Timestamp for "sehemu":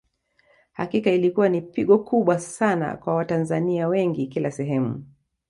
4.51-5.05